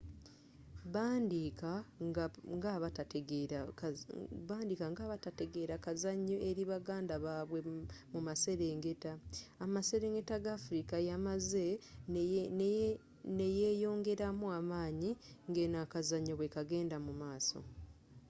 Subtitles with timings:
[0.93, 1.71] baaandiika
[2.55, 2.69] nga
[5.05, 7.59] abatategeera kazanyo eri baganda babwe
[8.13, 9.11] mumaserengeta
[9.65, 11.65] amaserengeta ga afrika yamaze
[13.37, 15.11] neyongeramu amaanyi
[15.49, 17.59] ngeno akazanyo bwekagenda mumaaso